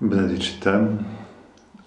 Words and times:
Benedictem. 0.00 0.98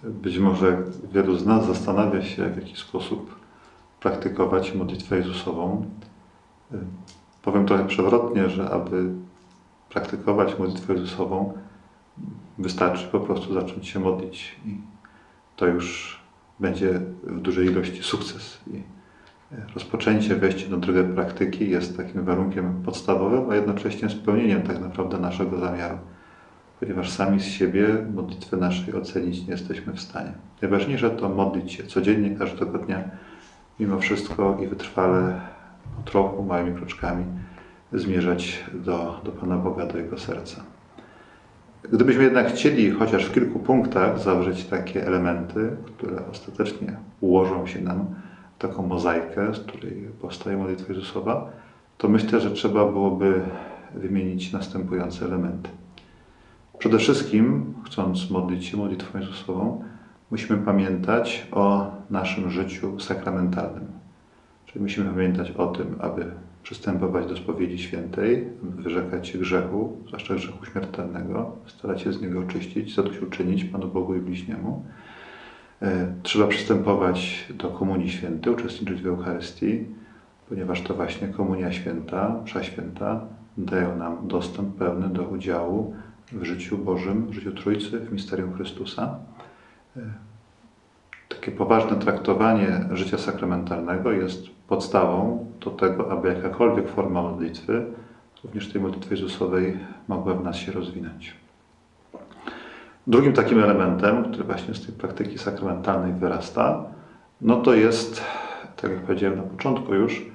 Być 0.04 0.38
może 0.38 0.78
wielu 1.14 1.38
z 1.38 1.46
nas 1.46 1.66
zastanawia 1.66 2.22
się, 2.22 2.50
w 2.50 2.56
jaki 2.56 2.78
sposób 2.78 3.36
praktykować 4.00 4.76
modlitwę 4.76 5.18
Jezusową. 5.18 5.86
Powiem 7.42 7.66
trochę 7.66 7.88
przewrotnie, 7.88 8.50
że 8.50 8.70
aby 8.70 9.10
praktykować 9.90 10.60
modlitwę 10.60 10.94
Jezusową, 10.94 11.54
wystarczy 12.58 13.08
po 13.08 13.20
prostu 13.20 13.54
zacząć 13.54 13.88
się 13.88 14.00
modlić 14.00 14.56
i 14.66 14.78
to 15.56 15.68
już 15.68 16.20
będzie 16.60 17.00
w 17.24 17.40
dużej 17.40 17.68
ilości 17.68 18.04
sukces. 18.04 18.60
I 18.74 18.84
rozpoczęcie, 19.74 20.36
wejście 20.36 20.70
do 20.70 20.78
drogę 20.78 21.04
praktyki 21.04 21.70
jest 21.70 21.98
takim 21.98 22.24
warunkiem 22.24 22.84
podstawowym, 22.86 23.50
a 23.50 23.56
jednocześnie 23.56 24.10
spełnieniem 24.10 24.62
tak 24.62 24.80
naprawdę 24.80 25.18
naszego 25.18 25.60
zamiaru 25.60 25.98
ponieważ 26.80 27.10
sami 27.10 27.40
z 27.40 27.46
siebie 27.46 27.88
modlitwy 28.14 28.58
naszej 28.58 28.94
ocenić 28.96 29.42
nie 29.48 29.52
jesteśmy 29.52 29.94
w 29.94 30.00
stanie. 30.00 30.32
Najważniejsze 30.62 31.10
to 31.10 31.30
modlić 31.30 31.74
się 31.74 31.84
codziennie, 31.84 32.36
każdego 32.36 32.78
dnia, 32.78 33.04
mimo 33.80 34.00
wszystko 34.00 34.58
i 34.64 34.68
wytrwale, 34.68 35.42
po 35.98 36.12
trochu, 36.12 36.44
małymi 36.44 36.76
kroczkami 36.76 37.26
zmierzać 37.94 38.64
do, 38.74 39.22
do 39.24 39.32
Pana 39.32 39.58
Boga, 39.58 39.86
do 39.86 39.98
Jego 39.98 40.18
serca. 40.18 40.64
Gdybyśmy 41.84 42.24
jednak 42.24 42.48
chcieli 42.48 42.92
chociaż 42.92 43.26
w 43.26 43.34
kilku 43.34 43.60
punktach 43.60 44.20
zawrzeć 44.20 44.66
takie 44.66 45.08
elementy, 45.08 45.76
które 45.86 46.28
ostatecznie 46.32 46.98
ułożą 47.22 47.68
się 47.68 47.82
nam 47.82 48.06
w 48.58 48.62
taką 48.62 48.88
mozaikę, 48.88 49.54
z 49.54 49.60
której 49.60 50.10
powstaje 50.22 50.58
modlitwa 50.58 50.94
Jezusowa, 50.94 51.52
to 51.98 52.08
myślę, 52.08 52.40
że 52.40 52.52
trzeba 52.52 52.86
byłoby 52.86 53.42
wymienić 53.96 54.54
następujące 54.54 55.26
elementy. 55.26 55.70
Przede 56.80 56.98
wszystkim, 56.98 57.74
chcąc 57.86 58.30
modlić 58.30 58.66
się 58.66 58.78
modlitwą 58.78 59.20
Jezusową, 59.20 59.84
musimy 60.32 60.58
pamiętać 60.58 61.48
o 61.52 61.92
naszym 62.10 62.50
życiu 62.50 63.00
sakramentalnym. 63.00 63.88
Czyli 64.66 64.82
musimy 64.82 65.10
pamiętać 65.10 65.52
o 65.52 65.68
tym, 65.68 65.96
aby 66.00 66.32
przystępować 66.64 67.26
do 67.26 67.38
spowiedzi 67.38 67.78
świętej, 67.78 68.48
wyrzekać 68.62 69.28
się 69.28 69.40
grzechu, 69.40 69.98
zwłaszcza 70.08 70.36
grzechu 70.36 70.66
śmiertelnego, 70.66 71.56
starać 71.66 72.02
się 72.02 72.14
z 72.14 72.22
niego 72.22 72.40
oczyścić, 72.40 72.96
zadośćuczynić 72.96 73.64
Panu 73.64 73.88
Bogu 73.88 74.16
i 74.16 74.22
bliźniemu. 74.22 74.86
E, 75.82 76.14
trzeba 76.24 76.48
przystępować 76.48 77.48
do 77.54 77.68
Komunii 77.68 78.10
Świętej, 78.10 78.54
uczestniczyć 78.54 79.02
w 79.02 79.08
Eucharystii, 79.08 79.86
ponieważ 80.50 80.82
to 80.82 80.94
właśnie 80.94 81.28
Komunia 81.28 81.72
Święta, 81.72 82.42
Msza 82.44 82.64
Święta 82.64 83.22
dają 83.58 83.98
nam 83.98 84.28
dostęp 84.28 84.76
pełny 84.76 85.10
do 85.10 85.24
udziału 85.24 85.94
w 86.32 86.44
życiu 86.44 86.78
Bożym, 86.78 87.28
w 87.28 87.34
życiu 87.34 87.52
Trójcy, 87.52 88.00
w 88.00 88.12
misterium 88.12 88.54
Chrystusa. 88.54 89.16
E, 89.98 90.02
takie 91.30 91.52
poważne 91.52 91.98
traktowanie 91.98 92.86
życia 92.92 93.18
sakramentalnego 93.18 94.12
jest 94.12 94.44
podstawą 94.68 95.46
do 95.60 95.72
tego, 95.72 96.12
aby 96.12 96.28
jakakolwiek 96.28 96.90
forma 96.90 97.22
modlitwy, 97.22 97.86
również 98.44 98.72
tej 98.72 98.82
modlitwy 98.82 99.16
Jezusowej, 99.16 99.78
mogła 100.08 100.34
w 100.34 100.44
nas 100.44 100.56
się 100.56 100.72
rozwinąć. 100.72 101.36
Drugim 103.08 103.34
takim 103.34 103.60
elementem, 103.60 104.24
który 104.24 104.44
właśnie 104.44 104.74
z 104.74 104.86
tej 104.86 104.96
praktyki 104.96 105.38
sakramentalnej 105.38 106.14
wyrasta, 106.14 106.84
no 107.42 107.56
to 107.56 107.74
jest, 107.74 108.22
tak 108.82 108.92
jak 108.92 109.02
powiedziałem 109.02 109.38
na 109.38 109.44
początku 109.44 109.94
już, 109.94 110.26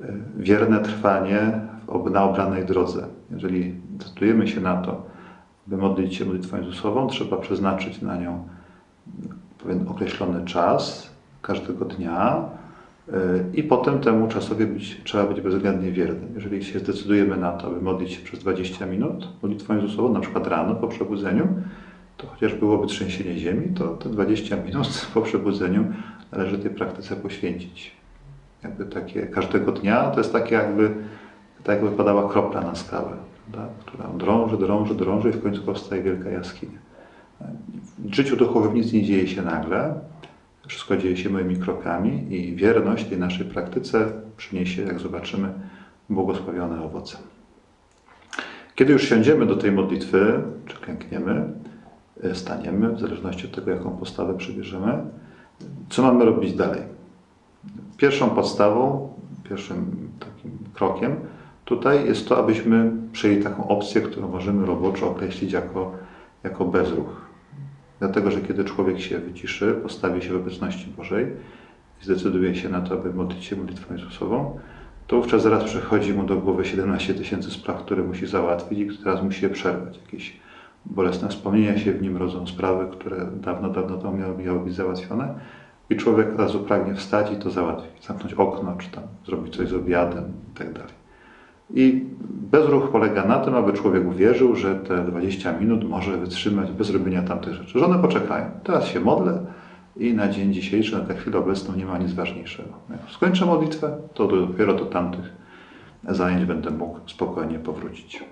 e, 0.00 0.12
wierne 0.36 0.80
trwanie 0.80 1.60
na 2.10 2.24
obranej 2.24 2.64
drodze. 2.64 3.06
Jeżeli 3.30 3.74
decydujemy 3.90 4.48
się 4.48 4.60
na 4.60 4.76
to, 4.76 5.15
by 5.66 5.76
modlić 5.76 6.14
się 6.14 6.24
modlitwą 6.24 6.56
Jezusową, 6.56 7.06
trzeba 7.06 7.36
przeznaczyć 7.36 8.02
na 8.02 8.16
nią 8.16 8.48
pewien 9.62 9.88
określony 9.88 10.44
czas 10.44 11.10
każdego 11.42 11.84
dnia 11.84 12.44
y, 13.08 13.12
i 13.54 13.62
potem 13.62 14.00
temu 14.00 14.28
czasowi 14.28 14.66
być, 14.66 15.00
trzeba 15.04 15.24
być 15.24 15.40
bezwzględnie 15.40 15.92
wiernym. 15.92 16.28
Jeżeli 16.34 16.64
się 16.64 16.78
zdecydujemy 16.78 17.36
na 17.36 17.52
to, 17.52 17.66
aby 17.66 17.80
modlić 17.80 18.12
się 18.12 18.24
przez 18.24 18.40
20 18.40 18.86
minut 18.86 19.28
modlitwą 19.42 19.74
Jezusową, 19.74 20.12
na 20.12 20.20
przykład 20.20 20.46
rano 20.46 20.74
po 20.74 20.88
przebudzeniu, 20.88 21.48
to 22.16 22.26
chociaż 22.26 22.54
byłoby 22.54 22.86
trzęsienie 22.86 23.38
ziemi, 23.38 23.74
to 23.74 23.88
te 23.88 24.08
20 24.08 24.56
minut 24.56 25.06
po 25.14 25.22
przebudzeniu 25.22 25.84
należy 26.32 26.58
tej 26.58 26.70
praktyce 26.70 27.16
poświęcić. 27.16 27.92
Jakby 28.62 28.84
takie 28.84 29.26
każdego 29.26 29.72
dnia 29.72 30.10
to 30.10 30.20
jest 30.20 30.32
takie 30.32 30.54
jakby, 30.54 30.94
tak 31.64 31.82
jakby 31.82 31.96
padała 31.96 32.32
kropla 32.32 32.60
na 32.60 32.74
skałę 32.74 33.16
tak, 33.52 33.68
która 33.86 34.08
drąży, 34.08 34.58
drąży, 34.58 34.94
drąży 34.94 35.28
i 35.28 35.32
w 35.32 35.42
końcu 35.42 35.62
powstaje 35.62 36.02
wielka 36.02 36.30
jaskinia. 36.30 36.78
W 37.98 38.14
życiu 38.14 38.36
duchowym 38.36 38.74
nic 38.74 38.92
nie 38.92 39.04
dzieje 39.04 39.28
się 39.28 39.42
nagle, 39.42 39.94
wszystko 40.66 40.96
dzieje 40.96 41.16
się 41.16 41.30
moimi 41.30 41.56
krokami 41.56 42.34
i 42.34 42.56
wierność 42.56 43.04
tej 43.04 43.18
naszej 43.18 43.46
praktyce 43.46 44.12
przyniesie, 44.36 44.82
jak 44.82 44.98
zobaczymy, 44.98 45.52
błogosławione 46.10 46.84
owoce. 46.84 47.18
Kiedy 48.74 48.92
już 48.92 49.08
siądziemy 49.08 49.46
do 49.46 49.56
tej 49.56 49.72
modlitwy, 49.72 50.42
czy 50.66 50.76
klękniemy, 50.76 51.52
e, 52.22 52.34
staniemy, 52.34 52.92
w 52.92 53.00
zależności 53.00 53.46
od 53.46 53.54
tego, 53.54 53.70
jaką 53.70 53.90
postawę 53.90 54.36
przybierzemy, 54.38 54.98
co 55.88 56.02
mamy 56.02 56.24
robić 56.24 56.52
dalej? 56.52 56.82
Pierwszą 57.96 58.30
podstawą, 58.30 59.12
pierwszym 59.48 60.08
takim 60.20 60.58
krokiem 60.74 61.16
Tutaj 61.66 62.06
jest 62.06 62.28
to, 62.28 62.38
abyśmy 62.38 62.92
przyjęli 63.12 63.42
taką 63.42 63.68
opcję, 63.68 64.00
którą 64.00 64.28
możemy 64.28 64.66
roboczo 64.66 65.10
określić 65.10 65.52
jako, 65.52 65.92
jako 66.44 66.64
bezruch. 66.64 67.26
Dlatego, 67.98 68.30
że 68.30 68.40
kiedy 68.40 68.64
człowiek 68.64 69.00
się 69.00 69.18
wyciszy, 69.18 69.74
postawi 69.82 70.22
się 70.22 70.32
w 70.32 70.36
obecności 70.36 70.90
Bożej 70.96 71.26
i 72.02 72.04
zdecyduje 72.04 72.54
się 72.54 72.68
na 72.68 72.80
to, 72.80 72.94
aby 72.94 73.14
modlić 73.14 73.44
się 73.44 73.56
modlitwą 73.56 73.94
Jezusową, 73.94 74.58
to 75.06 75.16
wówczas 75.16 75.42
zaraz 75.42 75.64
przychodzi 75.64 76.14
mu 76.14 76.22
do 76.22 76.36
głowy 76.36 76.64
17 76.64 77.14
tysięcy 77.14 77.50
spraw, 77.50 77.78
które 77.78 78.02
musi 78.02 78.26
załatwić 78.26 78.78
i 78.78 78.98
teraz 78.98 79.22
musi 79.22 79.44
je 79.44 79.50
przerwać. 79.50 79.98
Jakieś 80.04 80.40
bolesne 80.84 81.28
wspomnienia 81.28 81.78
się 81.78 81.92
w 81.92 82.02
nim 82.02 82.16
rodzą, 82.16 82.46
sprawy, 82.46 82.86
które 82.92 83.26
dawno, 83.40 83.70
dawno 83.70 83.96
temu 83.96 84.16
miały, 84.16 84.38
miały 84.38 84.60
być 84.60 84.74
załatwione 84.74 85.34
i 85.90 85.96
człowiek 85.96 86.32
od 86.32 86.40
razu 86.40 86.60
pragnie 86.60 86.94
wstać 86.94 87.32
i 87.32 87.36
to 87.36 87.50
załatwić. 87.50 88.06
Zamknąć 88.06 88.34
okno, 88.34 88.76
czy 88.78 88.90
tam 88.90 89.04
zrobić 89.26 89.56
coś 89.56 89.68
z 89.68 89.74
obiadem 89.74 90.32
i 90.52 90.58
tak. 90.58 91.05
I 91.74 92.04
bezruch 92.50 92.90
polega 92.90 93.24
na 93.24 93.38
tym, 93.38 93.54
aby 93.54 93.72
człowiek 93.72 94.06
uwierzył, 94.06 94.56
że 94.56 94.74
te 94.74 95.04
20 95.04 95.52
minut 95.52 95.88
może 95.88 96.16
wytrzymać 96.16 96.72
bez 96.72 96.90
robienia 96.90 97.22
tamtych 97.22 97.54
rzeczy. 97.54 97.78
Żony 97.78 97.98
poczekają. 97.98 98.50
Teraz 98.64 98.86
się 98.86 99.00
modlę 99.00 99.40
i 99.96 100.14
na 100.14 100.28
dzień 100.28 100.52
dzisiejszy, 100.52 100.98
na 100.98 101.04
tę 101.04 101.14
chwilę 101.14 101.38
obecną 101.38 101.76
nie 101.76 101.86
ma 101.86 101.98
nic 101.98 102.12
ważniejszego. 102.12 102.68
Jak 102.90 103.00
skończę 103.10 103.46
modlitwę, 103.46 103.96
to 104.14 104.26
dopiero 104.26 104.74
do 104.74 104.84
tamtych 104.84 105.32
zajęć 106.08 106.44
będę 106.44 106.70
mógł 106.70 106.98
spokojnie 107.06 107.58
powrócić. 107.58 108.24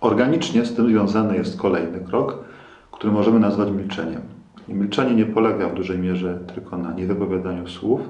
Organicznie 0.00 0.64
z 0.64 0.74
tym 0.74 0.88
związany 0.88 1.36
jest 1.36 1.58
kolejny 1.58 2.00
krok, 2.00 2.38
który 2.90 3.12
możemy 3.12 3.40
nazwać 3.40 3.70
milczeniem. 3.70 4.22
I 4.68 4.74
milczenie 4.74 5.14
nie 5.14 5.26
polega 5.26 5.68
w 5.68 5.74
dużej 5.74 5.98
mierze 5.98 6.38
tylko 6.54 6.78
na 6.78 6.92
niewypowiadaniu 6.92 7.68
słów, 7.68 8.00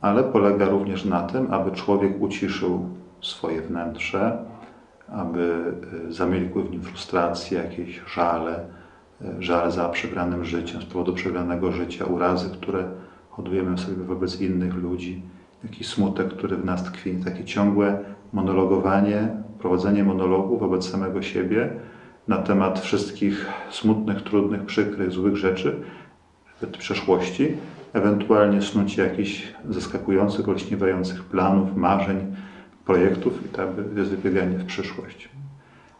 ale 0.00 0.24
polega 0.24 0.68
również 0.68 1.04
na 1.04 1.22
tym, 1.22 1.46
aby 1.50 1.70
człowiek 1.70 2.22
uciszył 2.22 2.88
swoje 3.26 3.62
wnętrze, 3.62 4.38
aby 5.08 5.72
y, 6.08 6.12
zamilkły 6.12 6.62
w 6.62 6.70
nim 6.70 6.82
frustracje, 6.82 7.58
jakieś 7.58 8.02
żale, 8.14 8.64
y, 9.22 9.42
żal 9.42 9.72
za 9.72 9.88
przegranym 9.88 10.44
życiem, 10.44 10.82
z 10.82 10.84
powodu 10.84 11.12
przegranego 11.12 11.72
życia, 11.72 12.04
urazy, 12.04 12.50
które 12.50 12.84
hodujemy 13.30 13.78
sobie 13.78 14.04
wobec 14.04 14.40
innych 14.40 14.74
ludzi, 14.74 15.22
jakiś 15.64 15.86
smutek, 15.88 16.28
który 16.28 16.56
w 16.56 16.64
nas 16.64 16.84
tkwi, 16.84 17.16
takie 17.24 17.44
ciągłe 17.44 17.98
monologowanie, 18.32 19.28
prowadzenie 19.58 20.04
monologu 20.04 20.58
wobec 20.58 20.90
samego 20.90 21.22
siebie 21.22 21.70
na 22.28 22.36
temat 22.36 22.80
wszystkich 22.80 23.46
smutnych, 23.70 24.22
trudnych, 24.22 24.62
przykrych, 24.66 25.12
złych 25.12 25.36
rzeczy, 25.36 25.82
przeszłości, 26.78 27.56
ewentualnie 27.92 28.62
snucie 28.62 29.02
jakichś 29.02 29.52
zaskakujących, 29.70 30.48
olśniewających 30.48 31.24
planów, 31.24 31.76
marzeń, 31.76 32.36
projektów 32.86 33.46
i 33.46 33.48
tak 33.48 33.68
jest 33.96 34.10
wybieganie 34.10 34.58
w 34.58 34.64
przyszłość. 34.64 35.28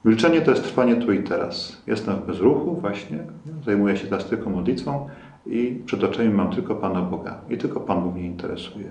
Milczenie 0.04 0.40
to 0.40 0.50
jest 0.50 0.64
trwanie 0.64 0.96
tu 0.96 1.12
i 1.12 1.22
teraz. 1.22 1.82
Jestem 1.86 2.16
w 2.16 2.26
bezruchu 2.26 2.80
właśnie, 2.80 3.18
zajmuję 3.64 3.96
się 3.96 4.06
teraz 4.06 4.26
tylko 4.26 4.50
modlitwą 4.50 5.08
i 5.46 5.82
przed 5.86 6.04
oczami 6.04 6.28
mam 6.28 6.50
tylko 6.50 6.74
Pana 6.74 7.02
Boga. 7.02 7.40
I 7.50 7.58
tylko 7.58 7.80
Pan 7.80 8.12
mnie 8.12 8.26
interesuje. 8.26 8.88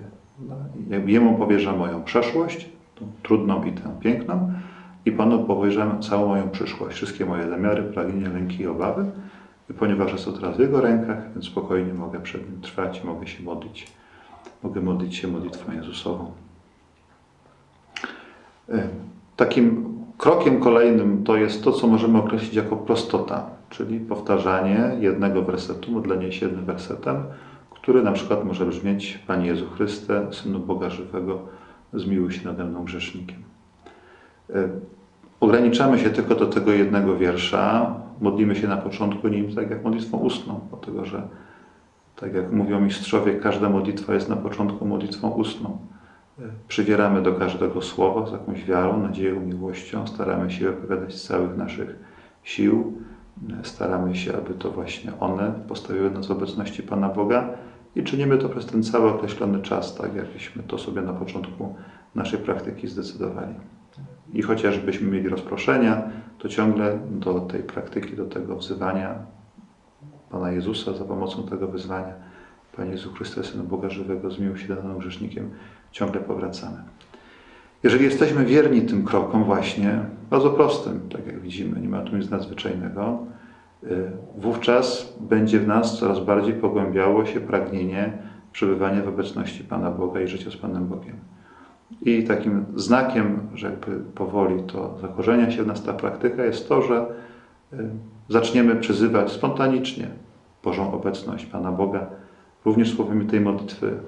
Jemu 1.06 1.38
powierzam 1.38 1.78
moją 1.78 2.02
przeszłość, 2.02 2.68
tą 2.94 3.06
trudną 3.22 3.64
i 3.64 3.72
tę 3.72 3.96
piękną, 4.00 4.52
i 5.06 5.12
Panu 5.12 5.44
powierzam 5.44 6.02
całą 6.02 6.28
moją 6.28 6.50
przyszłość, 6.50 6.96
wszystkie 6.96 7.26
moje 7.26 7.48
zamiary, 7.48 7.82
pragnienia, 7.82 8.28
lęki 8.28 8.62
i 8.62 8.66
obawy. 8.66 9.10
I 9.70 9.74
ponieważ 9.74 10.12
jest 10.12 10.24
to 10.24 10.32
teraz 10.32 10.56
w 10.56 10.60
Jego 10.60 10.80
rękach, 10.80 11.32
więc 11.32 11.44
spokojnie 11.46 11.94
mogę 11.94 12.20
przed 12.20 12.50
Nim 12.50 12.60
trwać 12.60 13.00
i 13.04 13.06
mogę 13.06 13.26
się 13.26 13.42
modlić. 13.42 13.86
Mogę 14.62 14.80
modlić 14.80 15.16
się 15.16 15.28
modlitwą 15.28 15.72
Jezusową. 15.72 16.32
E, 18.68 18.88
takim 19.36 19.94
krokiem 20.18 20.60
kolejnym 20.60 21.24
to 21.24 21.36
jest 21.36 21.64
to, 21.64 21.72
co 21.72 21.86
możemy 21.86 22.18
określić 22.18 22.54
jako 22.54 22.76
prostota, 22.76 23.46
czyli 23.70 24.00
powtarzanie 24.00 24.90
jednego 25.00 25.42
wersetu, 25.42 25.92
modlenie 25.92 26.32
się 26.32 26.46
jednym 26.46 26.64
wersetem, 26.64 27.16
który 27.70 28.02
na 28.02 28.12
przykład 28.12 28.44
może 28.44 28.66
brzmieć 28.66 29.18
Panie 29.26 29.46
Jezu 29.46 29.66
Chryste, 29.70 30.26
Synu 30.32 30.58
Boga 30.58 30.90
Żywego, 30.90 31.38
zmiłuj 31.94 32.32
się 32.32 32.44
nade 32.44 32.64
mną 32.64 32.84
grzesznikiem. 32.84 33.38
Y, 34.50 34.68
Ograniczamy 35.40 35.98
się 35.98 36.10
tylko 36.10 36.34
do 36.34 36.46
tego 36.46 36.72
jednego 36.72 37.16
wiersza, 37.16 37.94
modlimy 38.20 38.56
się 38.56 38.68
na 38.68 38.76
początku 38.76 39.28
nim 39.28 39.54
tak 39.54 39.70
jak 39.70 39.84
modlitwą 39.84 40.18
ustną, 40.18 40.60
dlatego 40.70 41.04
że 41.04 41.22
tak 42.16 42.34
jak 42.34 42.52
mówią 42.52 42.80
mistrzowie, 42.80 43.34
każda 43.34 43.68
modlitwa 43.68 44.14
jest 44.14 44.28
na 44.28 44.36
początku 44.36 44.86
modlitwą 44.86 45.30
ustną. 45.30 45.78
Przywieramy 46.68 47.22
do 47.22 47.32
każdego 47.32 47.82
słowa 47.82 48.26
z 48.26 48.32
jakąś 48.32 48.64
wiarą, 48.64 49.02
nadzieją, 49.02 49.40
miłością, 49.40 50.06
staramy 50.06 50.50
się 50.50 50.64
wypowiadać 50.64 51.14
z 51.14 51.26
całych 51.26 51.56
naszych 51.56 51.96
sił, 52.42 52.92
staramy 53.62 54.16
się, 54.16 54.36
aby 54.36 54.54
to 54.54 54.70
właśnie 54.70 55.12
one 55.20 55.52
postawiły 55.68 56.10
nas 56.10 56.26
w 56.26 56.30
obecności 56.30 56.82
Pana 56.82 57.08
Boga. 57.08 57.48
I 57.94 58.04
czynimy 58.04 58.38
to 58.38 58.48
przez 58.48 58.66
ten 58.66 58.82
cały 58.82 59.10
określony 59.10 59.62
czas, 59.62 59.94
tak 59.94 60.14
jakbyśmy 60.14 60.62
to 60.62 60.78
sobie 60.78 61.02
na 61.02 61.12
początku 61.12 61.74
naszej 62.14 62.38
praktyki 62.38 62.88
zdecydowali. 62.88 63.54
I 64.32 64.42
chociażbyśmy 64.42 65.10
mieli 65.10 65.28
rozproszenia, 65.28 66.02
to 66.38 66.48
ciągle 66.48 66.98
do 67.10 67.40
tej 67.40 67.62
praktyki, 67.62 68.16
do 68.16 68.24
tego 68.24 68.56
wzywania 68.56 69.14
Pana 70.30 70.52
Jezusa 70.52 70.92
za 70.92 71.04
pomocą 71.04 71.42
tego 71.42 71.68
wyzwania, 71.68 72.14
Panie 72.76 72.90
Jezu 72.90 73.12
Chryste, 73.12 73.44
Synu 73.44 73.64
Boga 73.64 73.90
Żywego, 73.90 74.30
zmiłuj 74.30 74.58
się 74.58 74.74
nami 74.74 74.98
grzesznikiem, 74.98 75.50
ciągle 75.92 76.20
powracamy. 76.20 76.76
Jeżeli 77.82 78.04
jesteśmy 78.04 78.44
wierni 78.44 78.82
tym 78.82 79.04
krokom 79.04 79.44
właśnie, 79.44 80.00
bardzo 80.30 80.50
prostym, 80.50 81.00
tak 81.12 81.26
jak 81.26 81.40
widzimy, 81.40 81.80
nie 81.80 81.88
ma 81.88 82.00
tu 82.00 82.16
nic 82.16 82.30
nadzwyczajnego, 82.30 83.18
y, 83.84 84.10
wówczas 84.38 85.16
będzie 85.20 85.60
w 85.60 85.66
nas 85.66 85.98
coraz 85.98 86.20
bardziej 86.20 86.54
pogłębiało 86.54 87.26
się 87.26 87.40
pragnienie 87.40 88.12
przebywania 88.52 89.02
w 89.02 89.08
obecności 89.08 89.64
Pana 89.64 89.90
Boga 89.90 90.20
i 90.20 90.28
życia 90.28 90.50
z 90.50 90.56
Panem 90.56 90.86
Bogiem. 90.86 91.16
I 92.02 92.24
takim 92.24 92.64
znakiem, 92.74 93.40
że 93.54 93.70
jakby 93.70 94.00
powoli 94.00 94.62
to 94.62 94.98
zakorzenia 95.00 95.50
się 95.50 95.62
w 95.62 95.66
nas 95.66 95.82
ta 95.82 95.92
praktyka 95.92 96.44
jest 96.44 96.68
to, 96.68 96.82
że 96.82 97.06
y, 97.72 97.88
zaczniemy 98.28 98.76
przyzywać 98.76 99.32
spontanicznie 99.32 100.08
Bożą 100.64 100.92
obecność 100.92 101.46
Pana 101.46 101.72
Boga, 101.72 102.06
również 102.66 102.94
słowami 102.94 103.26
tej 103.26 103.40
modlitwy 103.40 103.98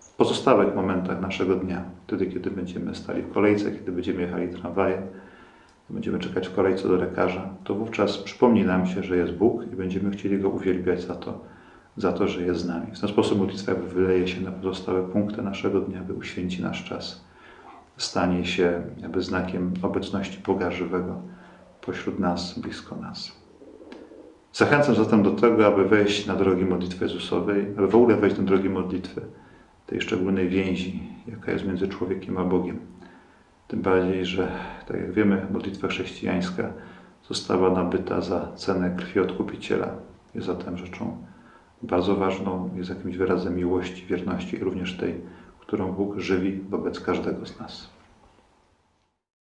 w 0.00 0.14
pozostałych 0.16 0.74
momentach 0.74 1.20
naszego 1.20 1.56
dnia. 1.56 1.84
Wtedy, 2.06 2.26
kiedy 2.26 2.50
będziemy 2.50 2.94
stali 2.94 3.22
w 3.22 3.32
kolejce, 3.32 3.72
kiedy 3.72 3.92
będziemy 3.92 4.22
jechali 4.22 4.48
tramwajem, 4.48 5.02
będziemy 5.90 6.18
czekać 6.18 6.48
w 6.48 6.54
kolejce 6.54 6.88
do 6.88 6.96
lekarza, 6.96 7.54
to 7.64 7.74
wówczas 7.74 8.18
przypomni 8.18 8.64
nam 8.64 8.86
się, 8.86 9.02
że 9.02 9.16
jest 9.16 9.32
Bóg 9.32 9.72
i 9.72 9.76
będziemy 9.76 10.10
chcieli 10.10 10.38
Go 10.38 10.48
uwielbiać 10.48 11.02
za 11.02 11.14
to, 11.14 11.40
za 11.96 12.12
to, 12.12 12.28
że 12.28 12.42
jest 12.42 12.60
z 12.60 12.66
nami. 12.66 12.86
W 12.92 13.00
ten 13.00 13.08
sposób 13.08 13.38
modlitwa 13.38 13.74
wyleje 13.74 14.28
się 14.28 14.40
na 14.40 14.52
pozostałe 14.52 15.02
punkty 15.02 15.42
naszego 15.42 15.80
dnia, 15.80 16.00
by 16.00 16.14
uświęci 16.14 16.62
nasz 16.62 16.84
czas. 16.84 17.24
Stanie 17.96 18.44
się 18.44 18.82
jakby 18.98 19.22
znakiem 19.22 19.74
obecności 19.82 20.42
Boga 20.46 20.70
żywego 20.70 21.22
pośród 21.80 22.18
nas, 22.18 22.58
blisko 22.58 22.96
nas. 22.96 23.39
Zachęcam 24.52 24.94
zatem 24.94 25.22
do 25.22 25.30
tego, 25.30 25.66
aby 25.66 25.88
wejść 25.88 26.26
na 26.26 26.36
drogi 26.36 26.64
modlitwy 26.64 27.04
Jezusowej, 27.04 27.66
aby 27.78 27.88
w 27.88 27.94
ogóle 27.94 28.16
wejść 28.16 28.38
na 28.38 28.44
drogi 28.44 28.68
modlitwy, 28.68 29.20
tej 29.86 30.00
szczególnej 30.00 30.48
więzi, 30.48 31.02
jaka 31.26 31.52
jest 31.52 31.66
między 31.66 31.88
człowiekiem 31.88 32.38
a 32.38 32.44
Bogiem. 32.44 32.78
Tym 33.68 33.82
bardziej, 33.82 34.26
że, 34.26 34.52
tak 34.86 34.96
jak 34.96 35.12
wiemy, 35.12 35.46
modlitwa 35.50 35.88
chrześcijańska 35.88 36.72
została 37.28 37.70
nabyta 37.70 38.20
za 38.20 38.52
cenę 38.54 38.96
krwi 38.96 39.20
odkupiciela. 39.20 39.88
Jest 40.34 40.46
zatem 40.46 40.78
rzeczą 40.78 41.16
bardzo 41.82 42.16
ważną, 42.16 42.70
jest 42.76 42.90
jakimś 42.90 43.16
wyrazem 43.16 43.56
miłości, 43.56 44.06
wierności, 44.06 44.58
również 44.58 44.96
tej, 44.96 45.14
którą 45.60 45.92
Bóg 45.92 46.18
żywi 46.18 46.60
wobec 46.68 47.00
każdego 47.00 47.46
z 47.46 47.60
nas. 47.60 47.90